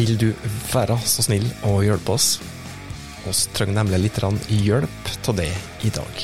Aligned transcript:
Vil 0.00 0.14
du 0.16 0.30
være 0.70 0.94
så 1.04 1.20
snill 1.20 1.42
å 1.68 1.74
hjelpe 1.84 2.14
oss? 2.14 2.38
Vi 3.20 3.32
trenger 3.52 3.82
nemlig 3.82 3.98
litt 4.06 4.20
hjelp 4.48 5.10
av 5.28 5.34
det 5.36 5.50
i 5.84 5.90
dag. 5.92 6.22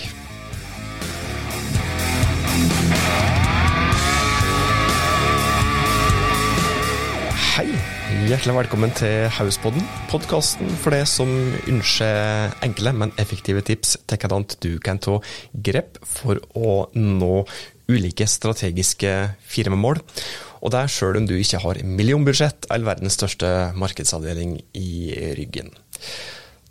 Hei, 7.50 7.68
hjertelig 8.30 8.56
velkommen 8.62 8.96
til 8.96 9.28
Hauspodden, 9.36 9.84
podkasten 10.08 10.72
for 10.80 10.96
det 10.96 11.04
som 11.12 11.36
ønsker 11.68 12.56
enkle, 12.64 12.96
men 12.96 13.12
effektive 13.20 13.60
tips 13.60 13.98
til 14.08 14.24
hvordan 14.24 14.48
du 14.64 14.78
kan 14.80 15.04
ta 15.04 15.20
grep 15.52 16.00
for 16.00 16.40
å 16.56 16.78
nå 16.96 17.44
ulike 17.90 18.26
strategiske 18.28 19.12
firmamål. 19.46 20.00
Og 20.64 20.72
det 20.72 20.80
er 20.80 20.90
sjøl 20.90 21.20
om 21.20 21.28
du 21.28 21.36
ikke 21.36 21.60
har 21.62 21.82
millionbudsjett 21.84 22.66
eller 22.70 22.92
verdens 22.94 23.18
største 23.18 23.52
markedsavdeling 23.78 24.58
i 24.78 24.90
ryggen. 25.38 25.70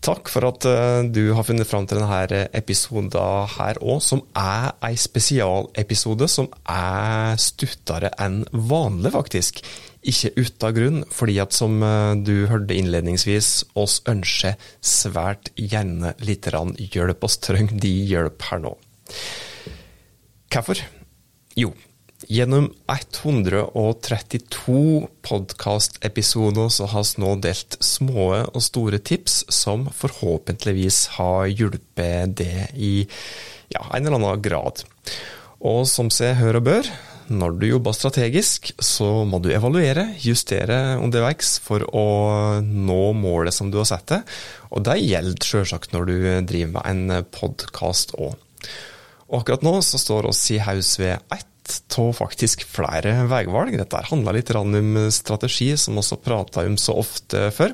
Takk 0.06 0.30
for 0.30 0.46
at 0.46 0.66
eh, 0.70 1.08
du 1.10 1.32
har 1.34 1.46
funnet 1.48 1.66
fram 1.66 1.88
til 1.90 1.98
denne 1.98 2.44
episoden 2.54 3.08
her 3.56 3.80
òg, 3.82 4.04
som 4.06 4.22
er 4.38 4.76
en 4.86 5.00
spesialepisode 5.02 6.28
som 6.30 6.50
er 6.70 7.40
stuttere 7.42 8.12
enn 8.22 8.44
vanlig, 8.54 9.14
faktisk. 9.16 9.64
Ikke 10.06 10.34
uten 10.38 10.76
grunn, 10.78 11.00
fordi 11.10 11.40
at 11.42 11.58
som 11.58 11.82
eh, 11.82 12.14
du 12.22 12.46
hørte 12.52 12.78
innledningsvis, 12.78 13.72
oss 13.74 14.02
ønsker 14.12 14.60
svært 14.84 15.50
gjerne 15.58 16.14
litt 16.22 16.46
hjelp. 16.46 17.26
oss 17.26 17.40
trenger 17.42 17.82
de 17.82 17.96
hjelp 18.12 18.46
her 18.52 18.62
nå. 18.62 18.76
Hvorfor? 20.54 20.86
Jo, 21.56 21.72
Gjennom 22.28 22.74
132 22.88 25.08
podkastepisoder 25.22 26.70
så 26.74 26.88
har 26.90 27.04
vi 27.06 27.22
nå 27.22 27.34
delt 27.44 27.76
små 27.84 28.30
og 28.48 28.62
store 28.64 28.98
tips 29.04 29.44
som 29.54 29.90
forhåpentligvis 29.94 31.20
har 31.20 31.46
hjulpet 31.52 32.38
det 32.40 32.70
i 32.74 33.06
ja, 33.70 33.84
en 33.84 34.08
eller 34.08 34.18
annen 34.18 34.42
grad. 34.42 34.82
Og 35.60 35.84
som 35.92 36.10
seg 36.14 36.38
hør 36.40 36.62
og 36.62 36.66
bør, 36.70 36.90
når 37.28 37.60
du 37.60 37.68
jobber 37.68 37.98
strategisk, 37.98 38.72
så 38.80 39.26
må 39.28 39.42
du 39.44 39.52
evaluere, 39.54 40.08
justere 40.24 40.98
underveis 40.98 41.60
for 41.62 41.84
å 41.92 42.08
nå 42.64 43.14
målet 43.20 43.54
som 43.54 43.70
du 43.70 43.78
har 43.84 43.90
satt 43.92 44.08
deg. 44.14 44.36
Og 44.72 44.88
det 44.88 44.98
gjelder 45.04 45.52
selvsagt 45.52 45.94
når 45.94 46.10
du 46.10 46.18
driver 46.52 46.72
med 46.80 46.86
en 46.90 47.30
podkast 47.36 48.16
òg. 48.18 48.34
Og 49.36 49.42
akkurat 49.42 49.66
nå 49.68 49.82
så 49.84 50.00
står 50.00 50.30
oss 50.32 50.46
i 50.56 50.62
haus 50.64 50.96
ved 51.02 51.20
ett 51.36 51.52
av 51.98 52.14
faktisk 52.16 52.64
flere 52.70 53.26
veivalg. 53.28 53.76
Dette 53.76 54.00
handler 54.08 54.38
litt 54.38 54.52
om 54.56 54.76
strategi, 55.12 55.74
som 55.78 56.00
vi 56.00 56.18
prata 56.24 56.64
om 56.64 56.78
så 56.80 56.96
ofte 57.02 57.50
før. 57.52 57.74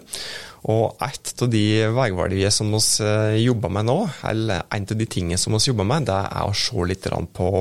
Og 0.71 0.97
et 1.05 1.33
av 1.41 1.49
de 1.53 1.65
veivalgene 1.93 2.51
som 2.53 2.71
vi 2.73 2.81
eh, 3.05 3.37
jobber 3.43 3.73
med 3.73 3.89
nå, 3.89 3.97
eller 4.29 4.65
en 4.73 4.87
av 4.89 4.97
de 4.97 5.07
tingene 5.09 5.37
som 5.41 5.53
vi 5.53 5.61
jobber 5.69 5.85
med, 5.89 6.07
det 6.09 6.17
er 6.17 6.47
å 6.49 6.57
se 6.57 6.87
litt 6.89 7.09
på 7.37 7.51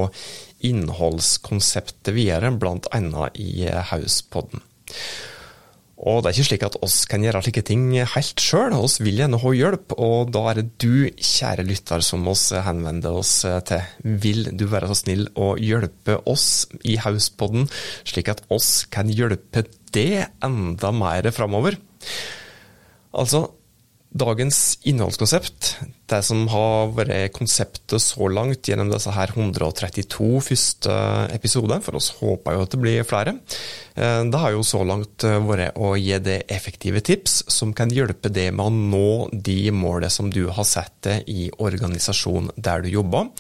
innholdskonseptet 0.70 2.12
videre, 2.16 2.52
bl.a. 2.56 3.28
i 3.36 3.68
Hauspodden. 3.92 4.64
Og 6.00 6.22
det 6.22 6.30
er 6.30 6.36
ikke 6.38 6.48
slik 6.48 6.62
at 6.64 6.78
oss 6.84 7.02
kan 7.08 7.24
gjøre 7.24 7.42
slike 7.44 7.62
ting 7.68 7.82
helt 7.92 8.40
sjøl, 8.40 8.72
oss 8.72 8.98
vil 9.02 9.20
gjerne 9.20 9.40
ha 9.42 9.52
hjelp. 9.52 9.92
Og 10.00 10.32
da 10.32 10.46
er 10.48 10.60
det 10.60 10.66
du, 10.80 11.10
kjære 11.12 11.66
lytter, 11.68 12.00
som 12.04 12.24
oss 12.30 12.46
henvender 12.56 13.18
oss 13.20 13.34
til. 13.68 13.84
Vil 14.24 14.48
du 14.56 14.64
være 14.70 14.88
så 14.88 14.96
snill 15.02 15.26
å 15.36 15.52
hjelpe 15.60 16.16
oss 16.30 16.64
i 16.88 16.96
Hauspodden, 17.04 17.68
slik 18.08 18.32
at 18.32 18.40
oss 18.48 18.86
kan 18.88 19.12
hjelpe 19.12 19.66
det 19.92 20.30
enda 20.40 20.92
mer 20.96 21.28
framover? 21.36 21.76
Altså, 23.10 23.50
Dagens 24.11 24.80
innholdskonsept, 24.91 25.69
det 26.10 26.19
som 26.26 26.43
har 26.50 26.91
vært 26.97 27.31
konseptet 27.37 28.03
så 28.03 28.26
langt 28.26 28.66
gjennom 28.66 28.91
disse 28.91 29.12
her 29.15 29.31
132 29.31 30.31
første 30.43 30.97
episoder, 31.31 31.78
for 31.84 32.00
oss 32.00 32.10
håper 32.19 32.56
jo 32.56 32.65
at 32.65 32.75
det 32.75 32.81
blir 32.82 33.06
flere, 33.06 33.37
eh, 33.94 34.22
det 34.26 34.43
har 34.43 34.56
jo 34.56 34.66
så 34.66 34.82
langt 34.82 35.22
vært 35.22 35.78
å 35.78 35.94
gi 35.94 36.19
deg 36.26 36.50
effektive 36.50 37.04
tips 37.06 37.44
som 37.54 37.70
kan 37.76 37.93
hjelpe 37.94 38.32
deg 38.34 38.50
med 38.59 38.66
å 38.66 38.75
nå 38.75 39.12
de 39.31 39.60
målene 39.70 40.10
som 40.10 40.32
du 40.34 40.49
har 40.50 40.66
satt 40.66 40.97
deg 41.06 41.31
i 41.31 41.47
organisasjonen 41.62 42.50
der 42.59 42.82
du 42.82 42.91
jobber. 42.91 43.31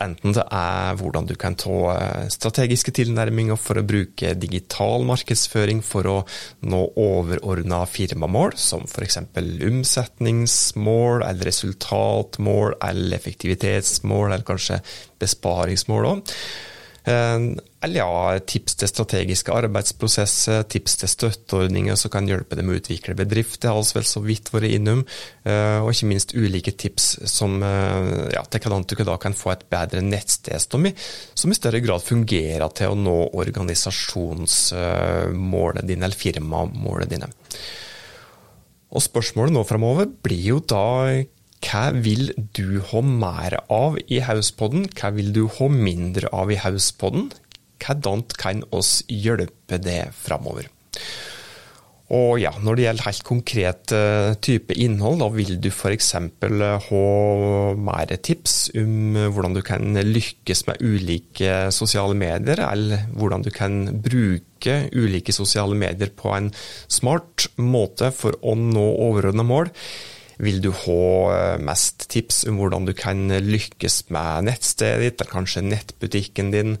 Enten 0.00 0.32
det 0.32 0.46
er 0.48 0.96
hvordan 0.96 1.26
du 1.28 1.34
kan 1.40 1.56
ta 1.60 1.76
eh, 1.92 2.28
strategiske 2.32 2.94
tilnærminger 2.96 3.58
for 3.60 3.80
å 3.80 3.84
bruke 3.84 4.32
digital 4.40 5.04
markedsføring 5.08 5.82
for 5.84 6.08
å 6.08 6.16
nå 6.64 6.80
overordna 7.00 7.82
firmamål, 7.84 8.56
som 8.56 8.86
f.eks. 8.88 9.20
omsetningsmål 9.68 11.26
eller 11.26 11.50
resultatmål 11.50 12.78
eller 12.88 13.18
effektivitetsmål, 13.18 14.30
eller 14.30 14.48
kanskje 14.48 14.80
besparingsmål 15.20 16.12
òg. 16.14 16.34
Eh, 17.04 17.38
eller 17.80 17.96
ja, 17.96 18.38
tips 18.44 18.74
til 18.80 18.88
strategiske 18.90 19.52
arbeidsprosesser, 19.56 20.66
tips 20.68 20.96
til 21.00 21.08
støtteordninger 21.08 21.96
som 21.96 22.10
kan 22.12 22.28
hjelpe 22.28 22.56
dem 22.58 22.68
å 22.68 22.74
utvikle 22.76 23.14
bedrifter, 23.16 23.72
har 23.72 23.80
vi 23.80 23.96
vel 23.96 24.04
så 24.08 24.20
vidt 24.24 24.52
vært 24.52 24.70
innom. 24.76 25.00
Eh, 25.48 25.78
og 25.80 25.90
ikke 25.94 26.10
minst 26.12 26.34
ulike 26.36 26.72
tips 26.76 27.18
som, 27.30 27.62
eh, 27.64 28.28
ja, 28.36 28.42
til 28.44 28.60
hvordan 28.60 28.84
du 28.84 28.94
da 29.00 29.16
kan 29.16 29.34
få 29.34 29.50
et 29.54 29.64
bedre 29.72 30.00
nettstedsdom 30.04 30.86
i, 30.90 30.94
som 31.34 31.50
i 31.50 31.54
større 31.56 31.80
grad 31.80 32.02
fungerer 32.04 32.68
til 32.74 32.86
å 32.92 32.98
nå 32.98 33.30
organisasjonsmålet 33.32 35.86
dine, 35.86 36.04
eller 36.04 36.16
firmamålet 36.16 37.08
dine. 37.08 37.26
Og 38.90 39.02
spørsmålet 39.02 39.52
nå 39.54 39.64
framover 39.64 40.06
blir 40.06 40.44
jo 40.50 40.60
da 40.60 41.24
hva 41.60 41.90
vil 41.92 42.30
du 42.56 42.80
ha 42.90 43.00
mer 43.04 43.58
av 43.68 43.98
i 44.08 44.20
Hauspodden? 44.24 44.86
Hva 44.96 45.12
vil 45.16 45.32
du 45.36 45.44
ha 45.58 45.68
mindre 45.68 46.30
av 46.32 46.52
i 46.52 46.58
Hauspodden? 46.60 47.28
Hvordan 47.80 48.24
kan 48.40 48.62
oss 48.76 49.00
hjelpe 49.08 49.80
det 49.80 50.10
framover? 50.16 50.68
Og 52.10 52.40
ja, 52.42 52.50
Når 52.58 52.74
det 52.74 52.84
gjelder 52.84 53.06
helt 53.06 53.26
konkret 53.26 53.92
uh, 53.94 54.32
type 54.42 54.74
innhold, 54.74 55.20
da 55.22 55.28
vil 55.30 55.60
du 55.62 55.68
f.eks. 55.70 56.08
ha 56.16 57.04
mer 57.78 58.14
tips 58.18 58.56
om 58.80 59.18
hvordan 59.30 59.54
du 59.54 59.60
kan 59.62 59.94
lykkes 59.94 60.64
med 60.66 60.82
ulike 60.82 61.68
sosiale 61.70 62.16
medier, 62.18 62.64
eller 62.66 63.06
hvordan 63.14 63.46
du 63.46 63.52
kan 63.54 63.84
bruke 64.02 64.80
ulike 64.90 65.32
sosiale 65.32 65.78
medier 65.78 66.10
på 66.10 66.34
en 66.34 66.50
smart 66.90 67.46
måte 67.62 68.10
for 68.10 68.34
å 68.42 68.56
nå 68.58 68.88
overordna 69.06 69.46
mål. 69.46 69.70
Vil 70.40 70.60
du 70.64 70.70
ha 70.72 71.04
eh, 71.34 71.62
mest 71.62 72.08
tips 72.12 72.44
om 72.48 72.60
hvordan 72.60 72.88
du 72.88 72.94
kan 72.96 73.28
lykkes 73.28 74.06
med 74.14 74.48
nettstedet 74.48 75.02
ditt, 75.04 75.20
eller 75.20 75.34
kanskje 75.34 75.66
nettbutikken 75.66 76.52
din? 76.54 76.76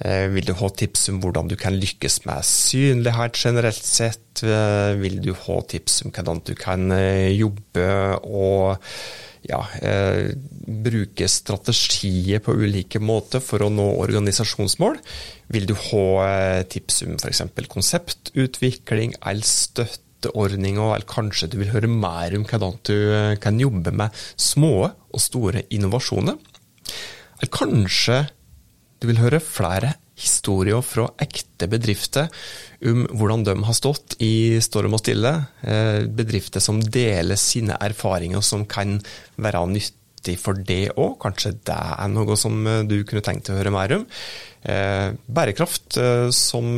Eh, 0.00 0.26
vil 0.32 0.48
du 0.48 0.54
ha 0.58 0.70
tips 0.74 1.10
om 1.12 1.20
hvordan 1.22 1.50
du 1.50 1.56
kan 1.60 1.76
lykkes 1.76 2.24
med 2.26 2.46
synlighet 2.46 3.38
generelt 3.38 3.86
sett? 3.86 4.42
Eh, 4.42 4.96
vil 4.98 5.20
du 5.22 5.32
ha 5.36 5.60
tips 5.70 6.02
om 6.04 6.14
hvordan 6.16 6.42
du 6.48 6.54
kan 6.58 6.90
jobbe 7.36 7.88
og 8.26 8.80
ja, 9.40 9.62
bruke 10.84 11.24
strategier 11.32 12.42
på 12.44 12.52
ulike 12.60 13.00
måter 13.00 13.40
for 13.40 13.64
å 13.64 13.70
nå 13.72 13.86
organisasjonsmål? 14.02 14.98
Vil 15.54 15.70
du 15.70 15.72
ha 15.86 16.04
tips 16.68 17.04
om 17.06 17.16
f.eks. 17.16 17.46
konseptutvikling 17.70 19.16
eller 19.22 19.48
støtte? 19.48 20.09
Støtteordninger, 20.20 20.94
eller 20.94 21.08
kanskje 21.08 21.48
du 21.50 21.58
vil 21.60 21.72
høre 21.72 21.88
mer 21.88 22.34
om 22.36 22.44
hvordan 22.44 22.76
du 22.84 22.96
eh, 23.14 23.38
kan 23.40 23.60
jobbe 23.60 23.92
med 23.92 24.10
små 24.36 24.90
og 24.90 25.20
store 25.20 25.64
innovasjoner? 25.70 26.36
Eller 27.40 27.52
kanskje 27.52 28.26
du 29.00 29.08
vil 29.08 29.20
høre 29.20 29.40
flere 29.40 29.94
historier 30.20 30.82
fra 30.84 31.06
ekte 31.22 31.64
bedrifter 31.72 32.28
om 32.84 33.06
hvordan 33.16 33.46
de 33.46 33.54
har 33.64 33.76
stått 33.76 34.18
i 34.20 34.60
storm 34.60 34.92
og 34.96 35.00
stille. 35.00 35.32
Eh, 35.64 36.04
bedrifter 36.04 36.60
som 36.60 36.80
deler 36.80 37.40
sine 37.40 37.78
erfaringer 37.80 38.44
som 38.44 38.66
kan 38.68 38.98
være 39.40 39.64
nyttig 39.72 40.36
for 40.42 40.52
det 40.52 40.90
òg. 40.98 41.16
Kanskje 41.22 41.54
det 41.64 41.78
er 41.78 42.12
noe 42.12 42.36
som 42.36 42.60
eh, 42.68 42.84
du 42.84 43.00
kunne 43.08 43.24
tenkt 43.24 43.48
å 43.48 43.56
høre 43.56 43.72
mer 43.72 43.96
om. 43.96 44.06
Bærekraft 44.60 45.96
som 46.36 46.74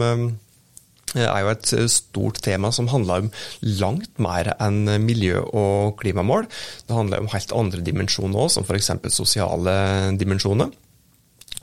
er 1.21 1.43
jo 1.45 1.51
et 1.53 1.73
eh, 1.77 1.89
stort 1.91 2.41
tema 2.45 2.73
som 2.75 2.91
handler 2.93 3.25
om 3.25 3.33
langt 3.81 4.23
mer 4.23 4.55
enn 4.59 4.85
miljø- 5.05 5.45
og 5.49 5.99
klimamål. 6.01 6.49
Det 6.87 6.97
handler 6.97 7.23
om 7.23 7.33
helt 7.33 7.53
andre 7.57 7.83
dimensjoner 7.85 8.47
òg, 8.47 8.53
som 8.55 8.67
f.eks. 8.67 8.93
sosiale 9.13 9.75
dimensjoner. 10.21 10.73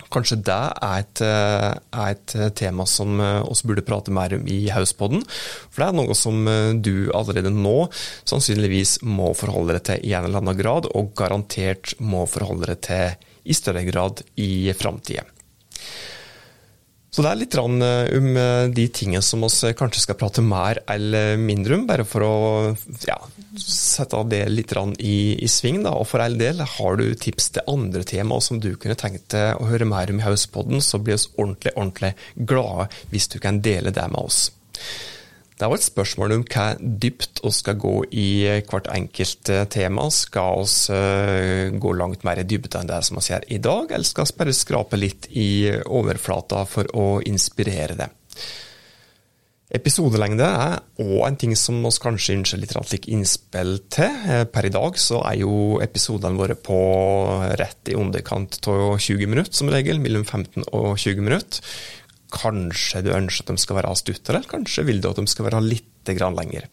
Kanskje 0.09 0.39
det 0.41 0.57
er 0.57 1.01
et, 1.03 1.21
eh, 1.21 1.71
er 1.75 2.13
et, 2.15 2.35
tema 2.57 2.85
som 2.89 3.17
vi 3.19 3.69
burde 3.69 3.85
prate 3.85 4.13
mer 4.13 4.33
om 4.37 4.47
i 4.49 4.61
Hauspodden. 4.73 5.25
For 5.69 5.83
det 5.83 5.89
er 5.89 5.97
noe 5.99 6.17
som 6.17 6.45
du 6.81 7.11
allerede 7.13 7.51
nå 7.53 7.89
sannsynligvis 8.29 8.99
må 9.05 9.33
forholde 9.37 9.77
deg 9.77 9.85
til 9.89 10.07
i 10.09 10.15
en 10.17 10.29
eller 10.29 10.41
annen 10.41 10.57
grad, 10.57 10.89
og 10.95 11.13
garantert 11.17 11.93
må 11.99 12.25
forholde 12.29 12.71
deg 12.71 12.81
til 12.89 13.27
i 13.49 13.57
større 13.57 13.85
grad 13.87 14.23
i 14.37 14.71
framtida. 14.77 15.25
Så 17.09 17.23
det 17.25 17.29
er 17.31 17.39
litt 17.39 17.55
om 17.57 17.79
eh, 17.81 18.67
de 18.69 18.85
tingene 18.93 19.23
som 19.25 19.41
vi 19.41 19.71
kanskje 19.77 20.03
skal 20.03 20.17
prate 20.19 20.43
mer 20.45 20.81
eller 20.89 21.39
mindre 21.41 21.79
om, 21.79 21.87
bare 21.89 22.05
for 22.05 22.25
å 22.25 22.33
ja, 23.07 23.17
sette 23.57 24.19
det 24.29 24.43
litt 24.51 24.75
i, 25.01 25.17
i, 25.41 25.49
sving. 25.49 25.81
Da. 25.87 25.95
Og 25.97 26.05
for 26.11 26.21
all 26.21 26.37
del, 26.37 26.61
har 26.61 26.99
du 26.99 27.07
tips 27.17 27.49
til 27.55 27.71
andre 27.71 28.05
temaer 28.05 28.45
som 28.45 28.61
du 28.61 28.75
kunne 28.77 28.97
tenkt 28.99 29.31
deg 29.33 29.57
å 29.57 29.69
høre 29.71 29.89
mer 29.89 30.13
om 30.13 30.21
i 30.21 30.27
Hauspodden, 30.27 30.83
så 30.85 31.01
blir 31.01 31.17
vi 31.17 31.41
ordentlig, 31.41 31.73
ordentlig 31.75 32.13
glade 32.35 32.89
hvis 33.09 33.29
du 33.33 33.39
kan 33.41 33.61
dele 33.65 33.93
det 33.95 34.05
med 34.13 34.21
oss. 34.21 34.49
Det 35.59 35.67
er 35.67 35.73
jo 35.73 35.75
et 35.75 35.83
spørsmål 35.83 36.33
om 36.37 36.43
hva 36.47 36.65
dypt 36.79 37.41
vi 37.43 37.49
skal 37.51 37.75
gå 37.83 37.91
i 38.15 38.29
hvert 38.69 38.85
enkelt 38.95 39.49
eh, 39.51 39.65
tema. 39.67 40.05
Skal 40.07 40.63
vi 40.63 40.95
eh, 40.95 41.73
gå 41.75 41.91
langt 41.99 42.23
mer 42.23 42.39
i 42.39 42.45
dybde 42.47 42.79
enn 42.79 42.87
det 42.87 43.01
som 43.03 43.19
vi 43.19 43.25
gjør 43.27 43.43
i 43.51 43.59
dag, 43.59 43.91
eller 43.91 44.07
skal 44.07 44.29
vi 44.29 44.37
bare 44.39 44.55
skrape 44.55 44.99
litt 45.01 45.27
i 45.35 45.67
overflata 45.83 46.63
for 46.63 46.87
å 46.95 47.09
inspirere 47.27 47.99
det? 47.99 48.07
Episodelengde 49.69 50.47
er 50.47 50.79
òg 51.03 51.27
en 51.27 51.35
ting 51.43 51.51
som 51.59 51.75
vi 51.83 51.91
kanskje 52.01 52.39
ønsker 52.39 52.63
litt 52.63 53.11
innspill 53.11 53.75
til. 53.91 54.15
Eh, 54.31 54.45
per 54.47 54.65
i 54.65 54.71
dag 54.73 54.95
så 54.97 55.19
er 55.27 55.41
jo 55.43 55.77
episodene 55.83 56.39
våre 56.39 56.55
på 56.55 56.79
rett 57.59 57.91
i 57.91 57.99
underkant 57.99 58.63
av 58.63 58.95
20 58.95 59.27
minutter, 59.27 59.53
som 59.59 59.69
regel. 59.69 59.99
Mellom 59.99 60.23
15 60.23 60.71
og 60.71 60.95
20 60.95 61.19
minutter. 61.27 61.67
Kanskje 62.33 63.03
du 63.05 63.13
ønsker 63.15 63.47
at 63.47 63.57
de 63.57 63.63
skal 63.63 63.79
være 63.79 63.95
stuttere, 63.97 64.43
kanskje 64.49 64.85
vil 64.87 65.01
du 65.01 65.09
at 65.09 65.19
de 65.21 65.27
skal 65.29 65.49
være 65.49 65.63
litt 65.65 65.85
lenger. 66.09 66.65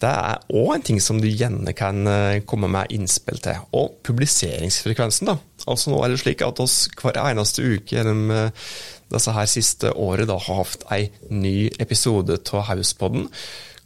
Det 0.00 0.10
er 0.10 0.40
òg 0.52 0.70
en 0.74 0.84
ting 0.84 1.00
som 1.00 1.20
du 1.20 1.28
gjerne 1.28 1.72
kan 1.76 2.06
eh, 2.08 2.42
komme 2.48 2.68
med 2.72 2.92
innspill 2.92 3.38
til. 3.44 3.60
Og 3.76 3.98
publiseringsfrekvensen. 4.04 5.28
da. 5.30 5.36
Altså 5.68 5.92
Nå 5.92 6.00
er 6.02 6.12
det 6.12 6.22
slik 6.22 6.42
at 6.44 6.60
oss 6.60 6.88
hver 7.00 7.20
eneste 7.20 7.64
uke 7.64 7.96
gjennom 7.96 8.32
eh, 8.32 8.64
disse 9.12 9.32
her 9.36 9.48
siste 9.48 9.92
året 9.92 10.28
da, 10.28 10.38
har 10.40 10.64
hatt 10.64 10.84
en 10.92 11.40
ny 11.44 11.70
episode 11.80 12.40
av 12.52 12.66
Hauspodden. 12.70 13.28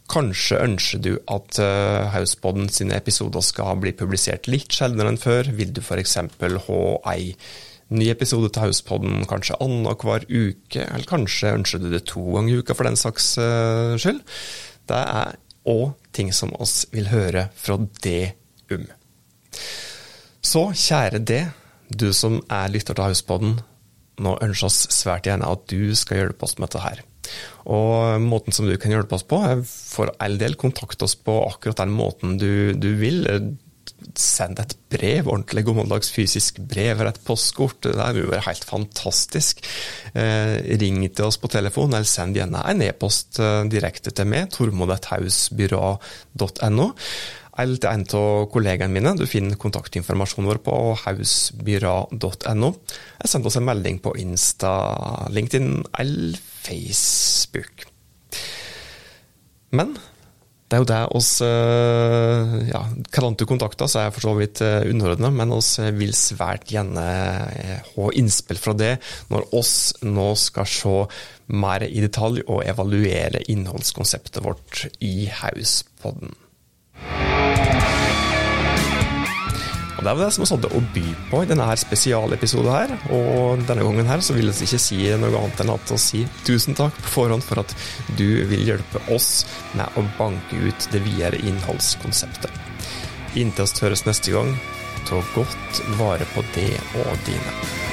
Kanskje 0.09 0.63
ønsker 0.65 1.01
du 1.05 1.11
at 1.29 1.59
uh, 1.61 2.09
Hauspodden 2.15 2.65
sine 2.73 2.95
episoder 2.97 3.43
skal 3.45 3.77
bli 3.77 3.91
publisert 3.93 4.49
litt 4.49 4.73
sjeldnere 4.73 5.13
enn 5.13 5.21
før. 5.21 5.51
Vil 5.53 5.69
du 5.75 5.83
f.eks. 5.83 6.15
ha 6.17 6.79
ei 7.13 7.35
Ny 7.89 8.05
episode 8.11 8.51
til 8.53 8.67
Hauspodden 8.67 9.23
kanskje 9.25 9.55
annenhver 9.65 10.21
uke, 10.29 10.83
eller 10.83 11.07
kanskje 11.09 11.55
ønsker 11.57 11.81
du 11.81 11.87
det 11.89 12.03
to 12.11 12.21
ganger 12.35 12.53
i 12.53 12.59
uka 12.61 12.75
for 12.77 12.85
den 12.85 12.99
saks 12.99 13.31
uh, 13.41 13.95
skyld. 13.97 14.19
Det 14.85 14.99
er 14.99 15.39
òg 15.69 15.95
ting 16.13 16.29
som 16.33 16.53
oss 16.61 16.83
vil 16.93 17.09
høre 17.09 17.47
fra 17.57 17.79
det 18.05 18.35
om. 18.69 18.85
Så 20.45 20.67
kjære 20.69 21.23
det, 21.25 21.41
du 21.89 22.11
som 22.13 22.37
er 22.45 22.69
lytter 22.69 22.93
til 22.93 23.07
Hauspodden, 23.07 23.57
nå 24.21 24.35
ønsker 24.45 24.69
oss 24.69 24.83
svært 24.93 25.25
gjerne 25.25 25.49
at 25.49 25.65
du 25.71 25.95
skal 25.97 26.21
hjelpe 26.21 26.45
oss 26.45 26.59
med 26.59 26.69
dette 26.69 26.83
her. 26.85 27.01
Og 27.69 28.21
måten 28.21 28.53
som 28.53 28.69
du 28.69 28.75
kan 28.77 28.93
hjelpe 28.93 29.17
oss 29.17 29.25
på, 29.25 29.41
er 29.41 29.65
for 29.65 30.13
all 30.21 30.37
del 30.37 30.53
kontakt 30.61 31.01
oss 31.05 31.17
på 31.17 31.41
akkurat 31.47 31.81
den 31.81 31.97
måten 31.97 32.37
du, 32.37 32.77
du 32.77 32.91
vil 33.01 33.25
send 34.19 34.59
et 34.61 34.73
brev, 34.91 35.27
ordentlig 35.27 35.63
gammeldags 35.67 36.11
fysisk 36.13 36.59
brev 36.69 36.99
eller 36.99 37.11
et 37.13 37.25
postkort. 37.25 37.83
Det 37.85 38.15
vil 38.15 38.25
jo 38.25 38.31
helt 38.45 38.65
fantastisk. 38.67 39.55
Eh, 40.13 40.55
ring 40.81 40.97
til 41.07 41.25
oss 41.27 41.37
på 41.41 41.51
telefon, 41.51 41.93
eller 41.93 42.09
send 42.09 42.35
gjerne 42.37 42.59
en 42.71 42.81
e-post 42.85 43.39
eh, 43.43 43.63
direkte 43.71 44.11
til 44.15 44.27
meg, 44.31 44.43
tormodethausbyrå.no. 44.55 46.87
Eller 47.59 47.77
til 47.81 47.91
en 47.91 48.05
av 48.15 48.45
kollegaene 48.53 48.95
mine. 48.95 49.11
Du 49.19 49.25
finner 49.27 49.59
kontaktinformasjonen 49.59 50.47
vår 50.47 50.59
på 50.63 50.75
hausbyra.no. 51.03 52.69
Jeg 53.19 53.31
sender 53.31 53.51
oss 53.51 53.59
en 53.59 53.67
melding 53.67 53.97
på 54.03 54.15
Insta, 54.21 54.71
LinkedIn 55.33 55.71
eller 55.99 56.39
Facebook. 56.63 57.75
Men 59.75 59.89
det 60.69 60.77
er 60.77 60.83
jo 60.83 60.89
det 60.89 60.99
oss 61.17 61.29
eh, 61.41 62.51
ja, 62.69 62.83
Hvordan 63.09 63.37
du 63.39 63.45
kontakter, 63.49 63.89
så 63.89 64.03
er 64.03 64.11
for 64.13 64.27
så 64.27 64.35
vidt 64.37 64.61
eh, 64.61 64.85
underordna, 64.91 65.31
men 65.33 65.53
oss 65.55 65.71
vil 65.97 66.13
svært 66.13 66.69
gjerne 66.69 67.05
eh, 67.49 67.87
ha 67.95 68.09
innspill 68.19 68.61
fra 68.61 68.75
det 68.77 68.91
når 69.33 69.49
oss 69.57 69.73
nå 70.05 70.29
skal 70.37 70.69
se 70.69 70.93
mer 71.49 71.87
i 71.87 72.03
detalj 72.05 72.43
og 72.45 72.61
evaluere 72.69 73.41
innholdskonseptet 73.49 74.45
vårt 74.45 74.85
i 75.01 75.25
Hauspodden. 75.39 76.35
Og 79.99 80.05
Det 80.05 80.13
var 80.15 80.23
det 80.23 80.31
som 80.31 80.45
vi 80.45 80.49
hadde 80.53 80.69
å 80.71 80.81
by 80.93 81.05
på 81.27 81.41
i 81.43 81.47
denne 81.49 81.65
her 81.67 81.79
spesialepisoden 81.79 82.71
her. 82.71 82.93
Og 83.11 83.65
denne 83.67 83.83
gangen 83.83 84.07
her 84.07 84.23
så 84.23 84.35
vil 84.37 84.47
vi 84.47 84.67
ikke 84.69 84.79
si 84.79 85.01
noe 85.19 85.41
annet 85.41 85.59
enn 85.59 85.73
at 85.73 85.91
å 85.91 85.99
si 85.99 86.23
tusen 86.47 86.77
takk 86.79 86.95
på 87.03 87.11
forhånd 87.17 87.43
for 87.43 87.59
at 87.59 87.75
du 88.15 88.47
vil 88.47 88.63
hjelpe 88.71 89.03
oss 89.11 89.43
med 89.75 89.99
å 89.99 90.05
banke 90.15 90.63
ut 90.63 90.89
det 90.95 91.03
videre 91.03 91.43
innholdskonseptet. 91.43 92.63
Inntil 93.35 93.67
vi 93.67 93.85
høres 93.89 94.07
neste 94.07 94.31
gang, 94.33 94.55
ta 95.09 95.19
godt 95.35 95.83
vare 95.99 96.31
på 96.31 96.47
det 96.55 96.71
og 97.03 97.15
dine. 97.27 97.88